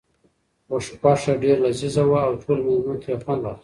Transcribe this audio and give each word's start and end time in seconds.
غوښه 1.03 1.33
ډېره 1.41 1.61
لذیذه 1.65 2.03
وه 2.09 2.19
او 2.27 2.31
ټولو 2.41 2.61
مېلمنو 2.67 3.01
ترې 3.03 3.15
خوند 3.23 3.41
واخیست. 3.43 3.59